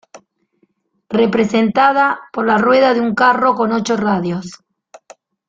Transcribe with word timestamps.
Representada 1.11 2.21
por 2.33 2.47
la 2.47 2.57
rueda 2.57 2.95
de 2.95 3.01
un 3.01 3.13
carro 3.13 3.53
con 3.53 3.71
ocho 3.71 3.97
radios. 3.97 4.49